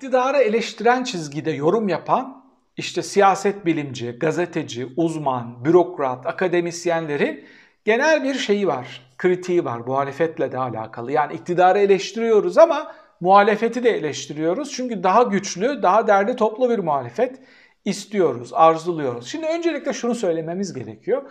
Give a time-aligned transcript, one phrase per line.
[0.00, 2.44] iktidarı eleştiren çizgide yorum yapan
[2.76, 7.44] işte siyaset bilimci, gazeteci, uzman, bürokrat, akademisyenlerin
[7.84, 11.12] genel bir şeyi var, kritiği var muhalefetle de alakalı.
[11.12, 14.72] Yani iktidarı eleştiriyoruz ama muhalefeti de eleştiriyoruz.
[14.72, 17.40] Çünkü daha güçlü, daha derli toplu bir muhalefet
[17.84, 19.26] istiyoruz, arzuluyoruz.
[19.26, 21.22] Şimdi öncelikle şunu söylememiz gerekiyor.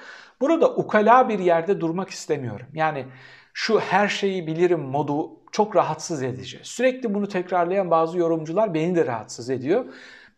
[0.41, 2.67] Burada ukala bir yerde durmak istemiyorum.
[2.73, 3.05] Yani
[3.53, 6.59] şu her şeyi bilirim modu çok rahatsız edici.
[6.63, 9.85] Sürekli bunu tekrarlayan bazı yorumcular beni de rahatsız ediyor.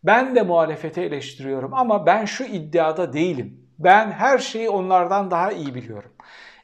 [0.03, 3.67] Ben de muhalefete eleştiriyorum ama ben şu iddiada değilim.
[3.79, 6.11] Ben her şeyi onlardan daha iyi biliyorum.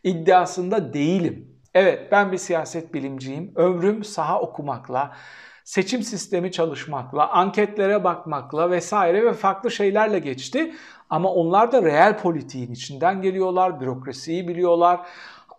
[0.03, 1.57] İddiasında değilim.
[1.73, 3.51] Evet ben bir siyaset bilimciyim.
[3.55, 5.15] Ömrüm saha okumakla,
[5.63, 10.73] seçim sistemi çalışmakla, anketlere bakmakla vesaire ve farklı şeylerle geçti.
[11.09, 14.99] Ama onlar da reel politiğin içinden geliyorlar, bürokrasiyi biliyorlar,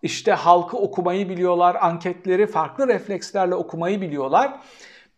[0.02, 4.61] işte halkı okumayı biliyorlar, anketleri farklı reflekslerle okumayı biliyorlar.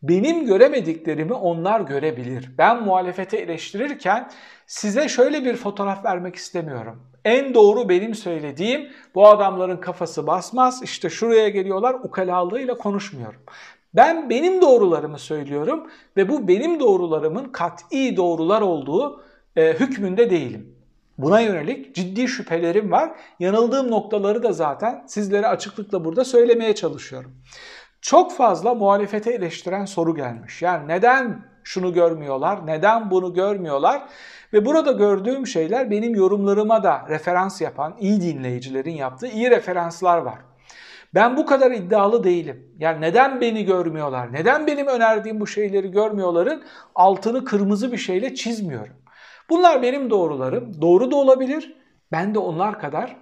[0.02, 2.50] Benim göremediklerimi onlar görebilir.
[2.58, 4.30] Ben muhalefete eleştirirken
[4.66, 7.02] size şöyle bir fotoğraf vermek istemiyorum.
[7.24, 10.82] En doğru benim söylediğim bu adamların kafası basmaz.
[10.82, 13.40] İşte şuraya geliyorlar ukalalığıyla konuşmuyorum.
[13.94, 19.22] Ben benim doğrularımı söylüyorum ve bu benim doğrularımın kat'i doğrular olduğu
[19.56, 20.79] e, hükmünde değilim.
[21.22, 23.10] Buna yönelik ciddi şüphelerim var.
[23.38, 27.32] Yanıldığım noktaları da zaten sizlere açıklıkla burada söylemeye çalışıyorum.
[28.00, 30.62] Çok fazla muhalefete eleştiren soru gelmiş.
[30.62, 34.02] Yani neden şunu görmüyorlar, neden bunu görmüyorlar?
[34.52, 40.38] Ve burada gördüğüm şeyler benim yorumlarıma da referans yapan iyi dinleyicilerin yaptığı iyi referanslar var.
[41.14, 42.74] Ben bu kadar iddialı değilim.
[42.78, 46.62] Yani neden beni görmüyorlar, neden benim önerdiğim bu şeyleri görmüyorların
[46.94, 48.99] altını kırmızı bir şeyle çizmiyorum.
[49.50, 50.80] Bunlar benim doğrularım.
[50.80, 51.76] Doğru da olabilir.
[52.12, 53.16] Ben de onlar kadar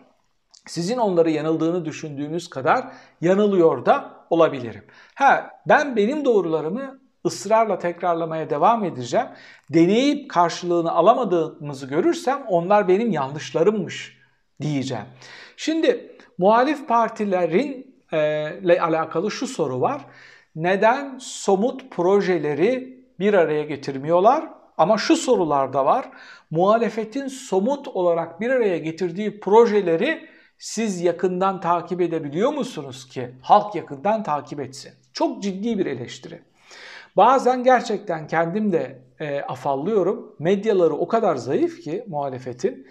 [0.67, 2.85] sizin onları yanıldığını düşündüğünüz kadar
[3.21, 4.85] yanılıyor da olabilirim.
[5.15, 9.27] Ha ben benim doğrularımı ısrarla tekrarlamaya devam edeceğim.
[9.75, 14.19] Deneyip karşılığını alamadığımızı görürsem onlar benim yanlışlarımmış
[14.61, 15.05] diyeceğim.
[15.57, 18.19] Şimdi muhalif partilerin e,
[18.63, 20.01] ile alakalı şu soru var.
[20.57, 24.58] Neden somut projeleri bir araya getirmiyorlar?
[24.79, 26.11] Ama şu sorular da var.
[26.51, 30.29] Muhalefetin somut olarak bir araya getirdiği projeleri
[30.59, 34.93] siz yakından takip edebiliyor musunuz ki halk yakından takip etsin?
[35.13, 36.43] Çok ciddi bir eleştiri.
[37.17, 40.35] Bazen gerçekten kendim de e, afallıyorum.
[40.39, 42.87] Medyaları o kadar zayıf ki muhalefetin,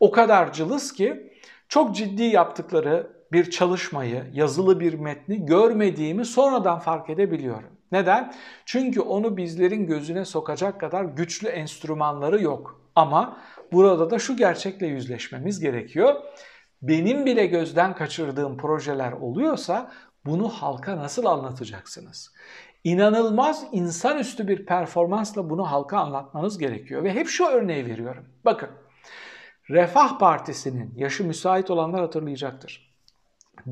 [0.00, 1.32] o kadar cılız ki
[1.68, 7.73] çok ciddi yaptıkları bir çalışmayı, yazılı bir metni görmediğimi sonradan fark edebiliyorum.
[7.94, 8.34] Neden?
[8.64, 12.80] Çünkü onu bizlerin gözüne sokacak kadar güçlü enstrümanları yok.
[12.96, 13.36] Ama
[13.72, 16.14] burada da şu gerçekle yüzleşmemiz gerekiyor.
[16.82, 19.90] Benim bile gözden kaçırdığım projeler oluyorsa
[20.26, 22.32] bunu halka nasıl anlatacaksınız?
[22.84, 27.04] İnanılmaz insanüstü bir performansla bunu halka anlatmanız gerekiyor.
[27.04, 28.24] Ve hep şu örneği veriyorum.
[28.44, 28.70] Bakın,
[29.70, 32.93] Refah Partisi'nin, yaşı müsait olanlar hatırlayacaktır,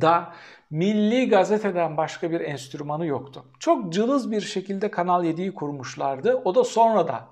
[0.01, 0.33] da
[0.71, 3.45] Milli Gazete'den başka bir enstrümanı yoktu.
[3.59, 6.43] Çok cılız bir şekilde Kanal 7'yi kurmuşlardı.
[6.45, 7.29] O da sonra da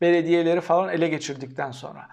[0.00, 2.08] belediyeleri falan ele geçirdikten sonra.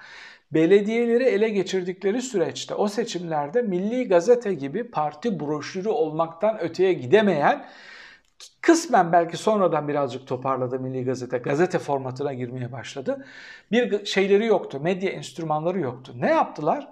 [0.51, 7.66] Belediyeleri ele geçirdikleri süreçte o seçimlerde Milli Gazete gibi parti broşürü olmaktan öteye gidemeyen
[8.61, 11.38] kısmen belki sonradan birazcık toparladı Milli Gazete.
[11.38, 13.25] Gazete formatına girmeye başladı.
[13.72, 14.79] Bir şeyleri yoktu.
[14.81, 16.13] Medya enstrümanları yoktu.
[16.16, 16.88] Ne yaptılar?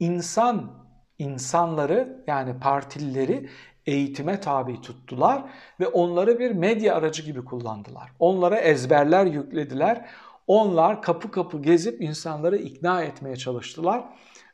[0.00, 0.83] İnsan
[1.18, 3.48] insanları yani partilileri
[3.86, 5.42] eğitime tabi tuttular
[5.80, 8.10] ve onları bir medya aracı gibi kullandılar.
[8.18, 10.06] Onlara ezberler yüklediler.
[10.46, 14.04] Onlar kapı kapı gezip insanları ikna etmeye çalıştılar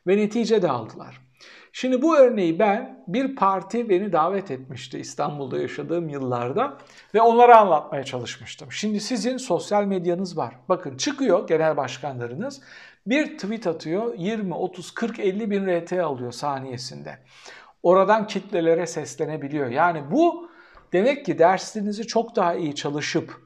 [0.07, 1.21] ve netice de aldılar.
[1.73, 6.77] Şimdi bu örneği ben bir parti beni davet etmişti İstanbul'da yaşadığım yıllarda
[7.13, 8.71] ve onlara anlatmaya çalışmıştım.
[8.71, 10.55] Şimdi sizin sosyal medyanız var.
[10.69, 12.61] Bakın çıkıyor genel başkanlarınız
[13.05, 17.17] bir tweet atıyor 20, 30, 40, 50 bin RT alıyor saniyesinde.
[17.83, 19.67] Oradan kitlelere seslenebiliyor.
[19.69, 20.49] Yani bu
[20.93, 23.41] demek ki dersinizi çok daha iyi çalışıp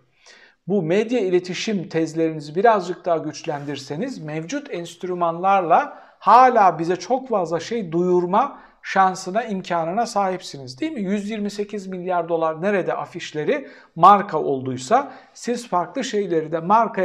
[0.67, 8.59] bu medya iletişim tezlerinizi birazcık daha güçlendirseniz mevcut enstrümanlarla hala bize çok fazla şey duyurma
[8.81, 11.01] şansına, imkanına sahipsiniz değil mi?
[11.01, 17.01] 128 milyar dolar nerede afişleri marka olduysa siz farklı şeyleri de marka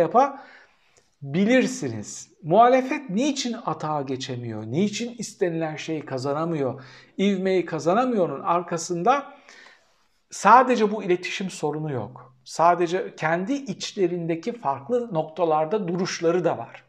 [1.22, 2.30] yapabilirsiniz.
[2.42, 4.66] Muhalefet niçin atağa geçemiyor?
[4.66, 6.82] Niçin istenilen şeyi kazanamıyor?
[7.16, 9.34] İvmeyi kazanamıyor'nun arkasında
[10.30, 12.34] sadece bu iletişim sorunu yok.
[12.44, 16.84] Sadece kendi içlerindeki farklı noktalarda duruşları da var.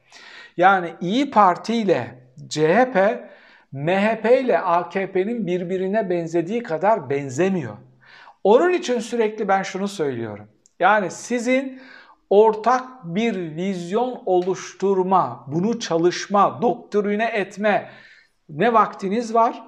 [0.58, 2.96] Yani İyi Parti ile CHP,
[3.72, 7.78] MHP ile AKP'nin birbirine benzediği kadar benzemiyor.
[8.44, 10.48] Onun için sürekli ben şunu söylüyorum.
[10.80, 11.82] Yani sizin
[12.32, 17.90] ortak bir vizyon oluşturma, bunu çalışma, doktrine etme
[18.50, 19.64] ne vaktiniz var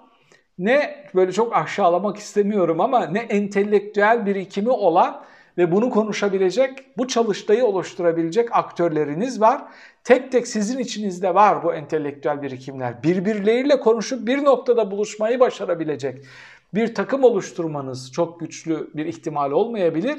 [0.58, 5.24] ne böyle çok aşağılamak istemiyorum ama ne entelektüel birikimi olan
[5.58, 9.62] ve bunu konuşabilecek, bu çalıştayı oluşturabilecek aktörleriniz var.
[10.04, 13.04] Tek tek sizin içinizde var bu entelektüel birikimler.
[13.04, 16.26] Birbirleriyle konuşup bir noktada buluşmayı başarabilecek
[16.74, 20.18] bir takım oluşturmanız çok güçlü bir ihtimal olmayabilir.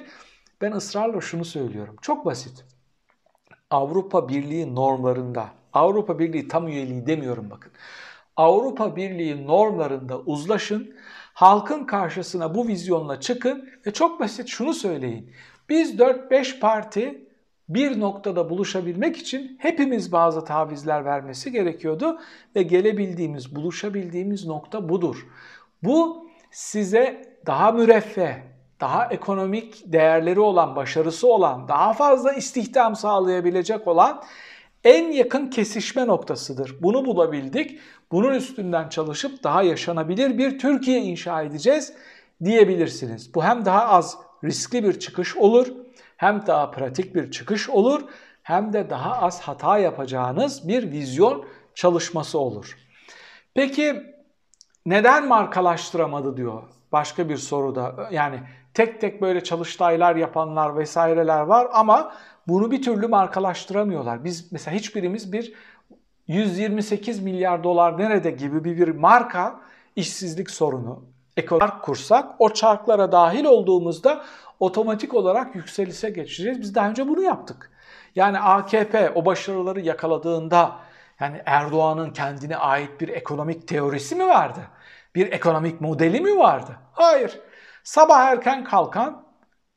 [0.65, 1.97] Ben ısrarla şunu söylüyorum.
[2.03, 2.65] Çok basit.
[3.71, 7.73] Avrupa Birliği normlarında, Avrupa Birliği tam üyeliği demiyorum bakın.
[8.37, 10.95] Avrupa Birliği normlarında uzlaşın,
[11.35, 15.31] halkın karşısına bu vizyonla çıkın ve çok basit şunu söyleyin.
[15.69, 17.29] Biz 4-5 parti
[17.69, 22.21] bir noktada buluşabilmek için hepimiz bazı tavizler vermesi gerekiyordu
[22.57, 25.27] ve gelebildiğimiz, buluşabildiğimiz nokta budur.
[25.83, 28.54] Bu size daha müreffeh,
[28.85, 34.23] daha ekonomik değerleri olan, başarısı olan, daha fazla istihdam sağlayabilecek olan
[34.85, 36.77] en yakın kesişme noktasıdır.
[36.81, 37.81] Bunu bulabildik.
[38.13, 41.93] Bunun üstünden çalışıp daha yaşanabilir bir Türkiye inşa edeceğiz
[42.45, 43.35] diyebilirsiniz.
[43.35, 45.67] Bu hem daha az riskli bir çıkış olur,
[46.17, 48.03] hem daha pratik bir çıkış olur,
[48.43, 51.45] hem de daha az hata yapacağınız bir vizyon
[51.75, 52.77] çalışması olur.
[53.55, 54.03] Peki
[54.87, 58.09] neden markalaştıramadı diyor başka bir soruda.
[58.11, 58.41] Yani
[58.75, 62.13] tek tek böyle çalıştaylar yapanlar vesaireler var ama
[62.49, 64.25] bunu bir türlü markalaştıramıyorlar.
[64.25, 65.55] Biz mesela hiçbirimiz bir
[66.29, 69.61] 128 milyar dolar nerede gibi bir, bir marka
[69.97, 71.05] işsizlik sorunu,
[71.37, 74.25] ekonomik kursak o çarklara dahil olduğumuzda
[74.61, 76.61] otomatik olarak yükselişe geçeceğiz.
[76.61, 77.71] Biz daha önce bunu yaptık.
[78.15, 80.77] Yani AKP o başarıları yakaladığında
[81.21, 84.61] yani Erdoğan'ın kendine ait bir ekonomik teorisi mi vardı?
[85.15, 86.77] Bir ekonomik modeli mi vardı?
[86.93, 87.41] Hayır.
[87.85, 89.25] Sabah erken kalkan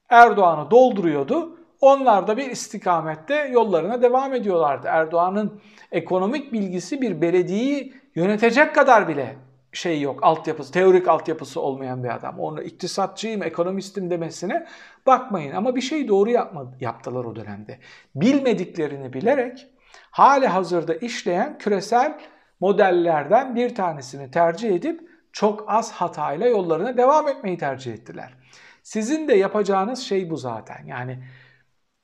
[0.09, 1.57] Erdoğan'ı dolduruyordu.
[1.81, 4.87] Onlar da bir istikamette yollarına devam ediyorlardı.
[4.87, 5.61] Erdoğan'ın
[5.91, 9.37] ekonomik bilgisi bir belediyeyi yönetecek kadar bile
[9.71, 12.39] şey yok, altyapısı, teorik altyapısı olmayan bir adam.
[12.39, 14.67] Onu iktisatçıyım, ekonomistim demesine
[15.05, 15.55] bakmayın.
[15.55, 17.79] Ama bir şey doğru yapma, yaptılar o dönemde.
[18.15, 19.67] Bilmediklerini bilerek
[20.11, 22.19] hali hazırda işleyen küresel
[22.59, 28.33] modellerden bir tanesini tercih edip çok az hatayla yollarına devam etmeyi tercih ettiler.
[28.83, 30.85] Sizin de yapacağınız şey bu zaten.
[30.85, 31.19] Yani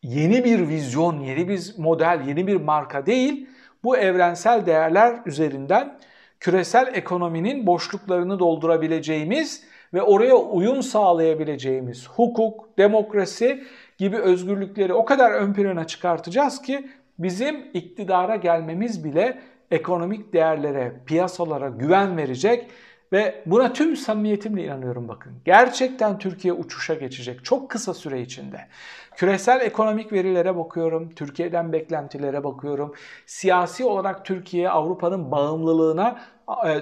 [0.03, 3.49] yeni bir vizyon, yeni bir model, yeni bir marka değil,
[3.83, 5.99] bu evrensel değerler üzerinden
[6.39, 9.63] küresel ekonominin boşluklarını doldurabileceğimiz
[9.93, 13.63] ve oraya uyum sağlayabileceğimiz hukuk, demokrasi
[13.97, 16.89] gibi özgürlükleri o kadar ön plana çıkartacağız ki
[17.19, 19.39] bizim iktidara gelmemiz bile
[19.71, 22.69] ekonomik değerlere, piyasalara güven verecek
[23.13, 25.33] ve buna tüm samimiyetimle inanıyorum bakın.
[25.45, 28.67] Gerçekten Türkiye uçuşa geçecek çok kısa süre içinde.
[29.15, 32.93] Küresel ekonomik verilere bakıyorum, Türkiye'den beklentilere bakıyorum.
[33.25, 36.19] Siyasi olarak Türkiye Avrupa'nın bağımlılığına,
[36.67, 36.81] e,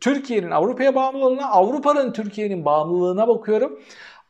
[0.00, 3.80] Türkiye'nin Avrupa'ya bağımlılığına, Avrupa'nın Türkiye'nin bağımlılığına bakıyorum.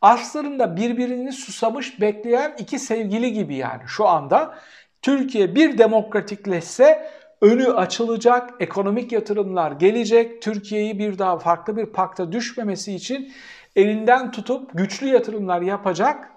[0.02, 4.54] Aslında birbirini susamış bekleyen iki sevgili gibi yani şu anda.
[5.02, 12.94] Türkiye bir demokratikleşse önü açılacak, ekonomik yatırımlar gelecek, Türkiye'yi bir daha farklı bir pakta düşmemesi
[12.94, 13.32] için
[13.76, 16.30] elinden tutup güçlü yatırımlar yapacak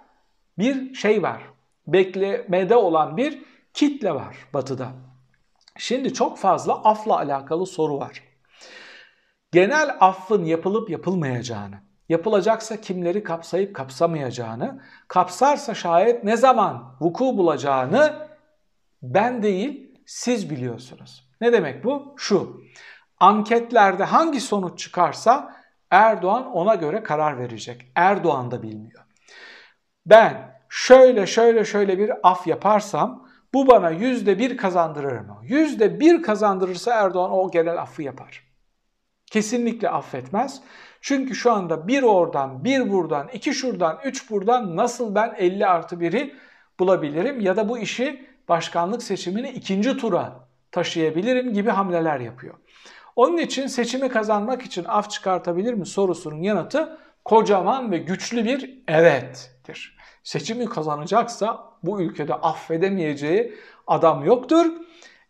[0.58, 1.44] bir şey var.
[1.88, 3.42] Beklemede olan bir
[3.74, 4.88] kitle var batıda.
[5.78, 8.24] Şimdi çok fazla afla alakalı soru var.
[9.52, 11.76] Genel affın yapılıp yapılmayacağını,
[12.10, 18.28] yapılacaksa kimleri kapsayıp kapsamayacağını, kapsarsa şayet ne zaman vuku bulacağını
[19.02, 21.30] ben değil siz biliyorsunuz.
[21.42, 22.16] Ne demek bu?
[22.18, 22.62] Şu.
[23.20, 25.56] Anketlerde hangi sonuç çıkarsa
[25.92, 27.92] Erdoğan ona göre karar verecek.
[27.96, 29.04] Erdoğan da bilmiyor.
[30.06, 35.40] Ben şöyle şöyle şöyle bir af yaparsam bu bana yüzde bir kazandırır mı?
[35.44, 38.44] Yüzde bir kazandırırsa Erdoğan o genel affı yapar.
[39.26, 40.62] Kesinlikle affetmez.
[41.02, 46.00] Çünkü şu anda bir oradan, bir buradan, iki şuradan, üç buradan nasıl ben 50 artı
[46.00, 46.36] biri
[46.80, 52.56] bulabilirim ya da bu işi başkanlık seçimini ikinci tura taşıyabilirim gibi hamleler yapıyor.
[53.16, 59.98] Onun için seçimi kazanmak için af çıkartabilir mi sorusunun yanıtı kocaman ve güçlü bir evettir.
[60.24, 63.54] Seçimi kazanacaksa bu ülkede affedemeyeceği
[63.88, 64.66] adam yoktur.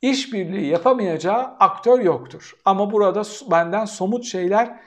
[0.01, 2.53] İşbirliği yapamayacağı aktör yoktur.
[2.65, 4.79] Ama burada benden somut şeyler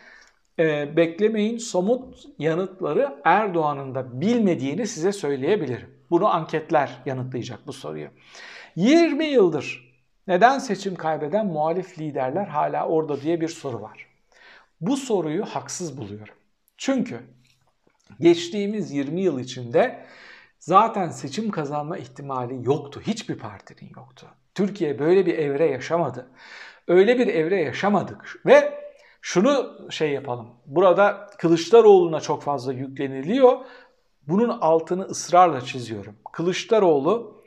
[0.59, 1.59] e, beklemeyin.
[1.59, 5.94] Somut yanıtları Erdoğan'ın da bilmediğini size söyleyebilirim.
[6.11, 8.09] Bunu anketler yanıtlayacak bu soruyu.
[8.77, 9.95] 20 yıldır
[10.27, 14.07] neden seçim kaybeden muhalif liderler hala orada diye bir soru var.
[14.81, 16.35] Bu soruyu haksız buluyorum.
[16.77, 17.21] Çünkü
[18.21, 20.07] geçtiğimiz 20 yıl içinde
[20.59, 23.01] zaten seçim kazanma ihtimali yoktu.
[23.07, 24.27] Hiçbir partinin yoktu.
[24.55, 26.31] Türkiye böyle bir evre yaşamadı.
[26.89, 28.81] Öyle bir evre yaşamadık ve
[29.21, 30.49] şunu şey yapalım.
[30.67, 33.59] Burada Kılıçdaroğlu'na çok fazla yükleniliyor.
[34.29, 36.17] Bunun altını ısrarla çiziyorum.
[36.33, 37.45] Kılıçdaroğlu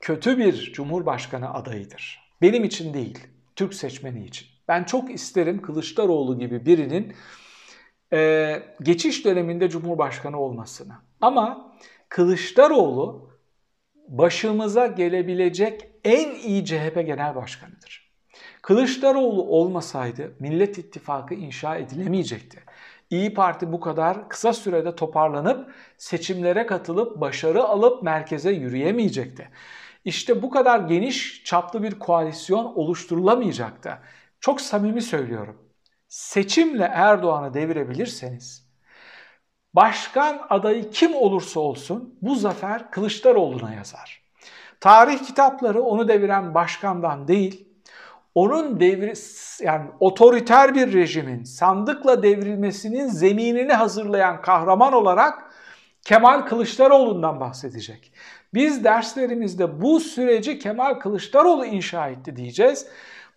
[0.00, 2.32] kötü bir cumhurbaşkanı adayıdır.
[2.42, 3.18] Benim için değil,
[3.56, 4.48] Türk seçmeni için.
[4.68, 7.14] Ben çok isterim Kılıçdaroğlu gibi birinin
[8.12, 10.92] e, geçiş döneminde cumhurbaşkanı olmasını.
[11.20, 11.74] Ama
[12.08, 13.30] Kılıçdaroğlu
[14.08, 18.10] başımıza gelebilecek en iyi CHP genel başkanıdır.
[18.62, 22.60] Kılıçdaroğlu olmasaydı Millet İttifakı inşa edilemeyecekti.
[23.10, 29.48] İyi Parti bu kadar kısa sürede toparlanıp seçimlere katılıp başarı alıp merkeze yürüyemeyecekti.
[30.04, 33.98] İşte bu kadar geniş çaplı bir koalisyon oluşturulamayacaktı.
[34.40, 35.58] Çok samimi söylüyorum.
[36.08, 38.70] Seçimle Erdoğan'ı devirebilirseniz
[39.74, 44.22] başkan adayı kim olursa olsun bu zafer Kılıçdaroğlu'na yazar.
[44.80, 47.69] Tarih kitapları onu deviren başkandan değil,
[48.34, 49.12] onun devri
[49.64, 55.50] yani otoriter bir rejimin sandıkla devrilmesinin zeminini hazırlayan kahraman olarak
[56.04, 58.12] Kemal Kılıçdaroğlu'ndan bahsedecek.
[58.54, 62.86] Biz derslerimizde bu süreci Kemal Kılıçdaroğlu inşa etti diyeceğiz.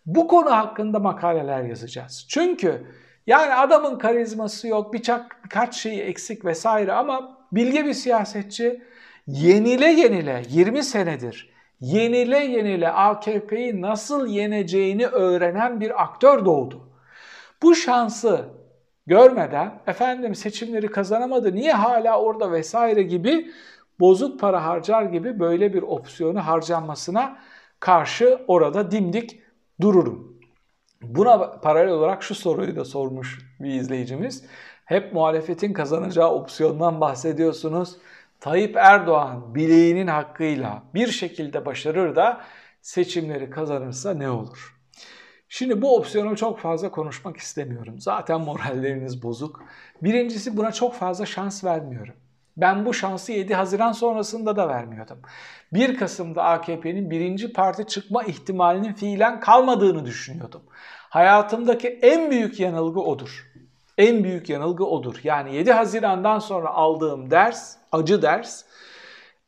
[0.05, 2.25] Bu konu hakkında makaleler yazacağız.
[2.29, 2.88] Çünkü
[3.27, 8.83] yani adamın karizması yok, birçok birkaç şeyi eksik vesaire ama bilge bir siyasetçi
[9.27, 16.89] yenile yenile 20 senedir yenile yenile AKP'yi nasıl yeneceğini öğrenen bir aktör doğdu.
[17.61, 18.45] Bu şansı
[19.07, 23.51] görmeden efendim seçimleri kazanamadı niye hala orada vesaire gibi
[23.99, 27.37] bozuk para harcar gibi böyle bir opsiyonu harcanmasına
[27.79, 29.41] karşı orada dimdik
[29.81, 30.39] dururum.
[31.01, 34.45] Buna paralel olarak şu soruyu da sormuş bir izleyicimiz.
[34.85, 37.97] Hep muhalefetin kazanacağı opsiyondan bahsediyorsunuz.
[38.43, 42.41] Tayyip Erdoğan bileğinin hakkıyla bir şekilde başarır da
[42.81, 44.75] seçimleri kazanırsa ne olur?
[45.50, 48.00] Şimdi bu opsiyonu çok fazla konuşmak istemiyorum.
[48.00, 49.63] Zaten moralleriniz bozuk.
[50.01, 52.13] Birincisi buna çok fazla şans vermiyorum.
[52.57, 55.21] Ben bu şansı 7 Haziran sonrasında da vermiyordum.
[55.73, 60.62] 1 Kasım'da AKP'nin birinci parti çıkma ihtimalinin fiilen kalmadığını düşünüyordum.
[61.09, 63.52] Hayatımdaki en büyük yanılgı odur.
[63.97, 65.15] En büyük yanılgı odur.
[65.23, 68.63] Yani 7 Haziran'dan sonra aldığım ders, acı ders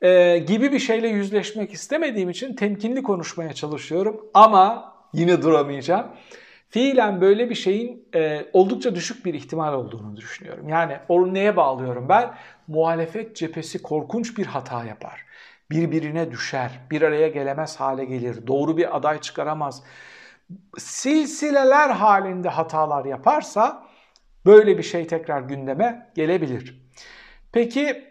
[0.02, 4.26] e, gibi bir şeyle yüzleşmek istemediğim için temkinli konuşmaya çalışıyorum.
[4.34, 6.08] Ama yine duramayacağım.
[6.70, 10.70] Fiilen böyle bir şeyin e, oldukça düşük bir ihtimal olduğunu düşünüyorum.
[10.70, 12.34] Yani onu neye bağlıyorum ben?
[12.68, 15.26] Muhalefet cephesi korkunç bir hata yapar.
[15.72, 19.84] Birbirine düşer, bir araya gelemez hale gelir, doğru bir aday çıkaramaz.
[20.78, 23.85] Silsileler halinde hatalar yaparsa
[24.46, 26.86] böyle bir şey tekrar gündeme gelebilir.
[27.52, 28.06] Peki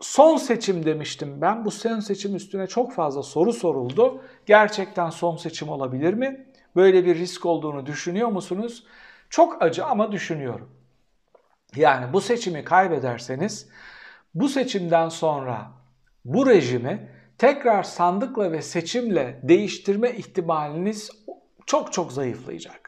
[0.00, 1.64] son seçim demiştim ben.
[1.64, 4.24] Bu son seçim üstüne çok fazla soru soruldu.
[4.46, 6.46] Gerçekten son seçim olabilir mi?
[6.76, 8.86] Böyle bir risk olduğunu düşünüyor musunuz?
[9.30, 10.70] Çok acı ama düşünüyorum.
[11.76, 13.68] Yani bu seçimi kaybederseniz
[14.34, 15.70] bu seçimden sonra
[16.24, 21.10] bu rejimi tekrar sandıkla ve seçimle değiştirme ihtimaliniz
[21.66, 22.81] çok çok zayıflayacak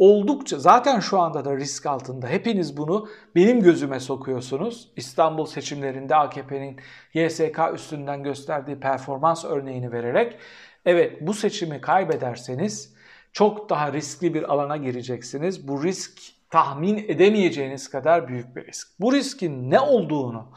[0.00, 2.28] oldukça zaten şu anda da risk altında.
[2.28, 4.88] Hepiniz bunu benim gözüme sokuyorsunuz.
[4.96, 6.76] İstanbul seçimlerinde AKP'nin
[7.14, 10.38] YSK üstünden gösterdiği performans örneğini vererek
[10.84, 12.94] evet bu seçimi kaybederseniz
[13.32, 15.68] çok daha riskli bir alana gireceksiniz.
[15.68, 19.00] Bu risk tahmin edemeyeceğiniz kadar büyük bir risk.
[19.00, 20.48] Bu riskin ne olduğunu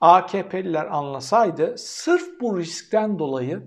[0.00, 3.62] AKP'liler anlasaydı sırf bu riskten dolayı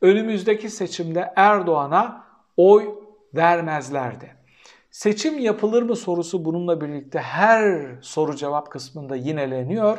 [0.00, 2.26] önümüzdeki seçimde Erdoğan'a
[2.56, 2.94] oy
[3.34, 4.41] vermezlerdi.
[4.92, 9.98] Seçim yapılır mı sorusu bununla birlikte her soru cevap kısmında yineleniyor.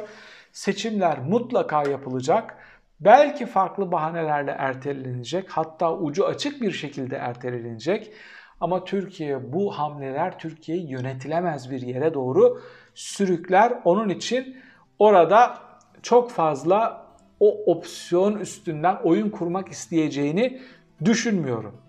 [0.51, 2.57] Seçimler mutlaka yapılacak.
[2.99, 8.13] Belki farklı bahanelerle ertelenecek, hatta ucu açık bir şekilde ertelenecek.
[8.59, 12.61] Ama Türkiye bu hamleler Türkiye'yi yönetilemez bir yere doğru
[12.95, 13.73] sürükler.
[13.85, 14.57] Onun için
[14.99, 15.57] orada
[16.01, 17.05] çok fazla
[17.39, 20.61] o opsiyon üstünden oyun kurmak isteyeceğini
[21.05, 21.81] düşünmüyorum.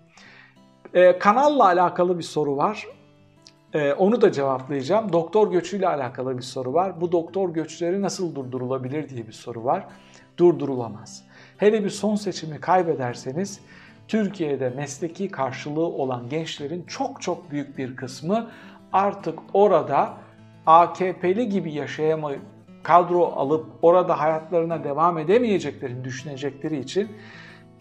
[0.93, 2.87] Ee, kanalla alakalı bir soru var.
[3.75, 5.13] Ee, onu da cevaplayacağım.
[5.13, 7.01] Doktor göçüyle alakalı bir soru var.
[7.01, 9.83] Bu doktor göçleri nasıl durdurulabilir diye bir soru var.
[10.37, 11.23] Durdurulamaz.
[11.57, 13.59] Hele bir son seçimi kaybederseniz
[14.07, 18.49] Türkiye'de mesleki karşılığı olan gençlerin çok çok büyük bir kısmı
[18.93, 20.13] artık orada
[20.65, 22.41] AKP'li gibi yaşayamayıp
[22.83, 27.09] kadro alıp orada hayatlarına devam edemeyeceklerini düşünecekleri için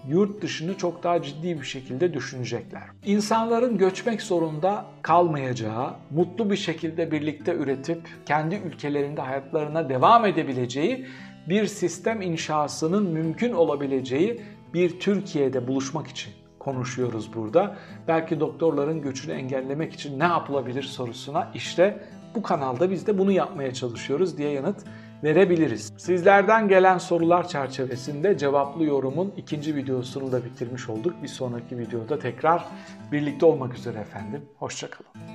[0.08, 2.82] yurt dışını çok daha ciddi bir şekilde düşünecekler.
[3.04, 11.06] İnsanların göçmek zorunda kalmayacağı, mutlu bir şekilde birlikte üretip kendi ülkelerinde hayatlarına devam edebileceği
[11.48, 14.40] bir sistem inşasının mümkün olabileceği
[14.74, 17.76] bir Türkiye'de buluşmak için konuşuyoruz burada.
[18.08, 22.00] Belki doktorların göçünü engellemek için ne yapılabilir sorusuna işte
[22.34, 24.76] bu kanalda biz de bunu yapmaya çalışıyoruz diye yanıt
[25.24, 25.92] verebiliriz.
[25.96, 31.22] Sizlerden gelen sorular çerçevesinde cevaplı yorumun ikinci videosunu da bitirmiş olduk.
[31.22, 32.64] Bir sonraki videoda tekrar
[33.12, 34.42] birlikte olmak üzere efendim.
[34.58, 35.33] Hoşçakalın.